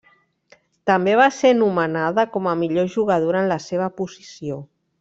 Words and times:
També 0.89 1.11
va 1.19 1.27
ser 1.39 1.51
nomenada 1.59 2.25
com 2.37 2.49
a 2.53 2.55
millor 2.63 2.89
jugadora 2.97 3.45
en 3.45 3.51
la 3.55 3.59
seva 3.69 3.91
posició. 4.01 4.59